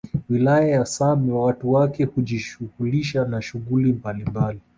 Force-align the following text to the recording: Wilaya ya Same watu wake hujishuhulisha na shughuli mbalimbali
Wilaya 0.29 0.67
ya 0.67 0.85
Same 0.85 1.31
watu 1.33 1.71
wake 1.73 2.03
hujishuhulisha 2.05 3.25
na 3.25 3.41
shughuli 3.41 3.93
mbalimbali 3.93 4.61